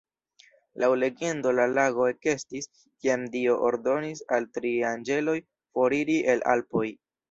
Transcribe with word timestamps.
Laŭ 0.83 0.87
legendo 1.03 1.51
la 1.57 1.67
lago 1.73 2.07
ekestis, 2.13 2.67
kiam 2.81 3.29
Dio 3.37 3.61
ordonis 3.71 4.27
al 4.41 4.53
tri 4.59 4.77
anĝeloj 4.97 5.41
foriri 5.57 6.23
el 6.37 6.49
Alpoj. 6.61 6.89